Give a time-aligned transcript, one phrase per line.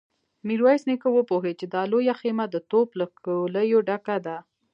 [0.47, 4.37] ميرويس نيکه وپوهيد چې دا لويه خيمه د توپ له ګوليو ډکه ده.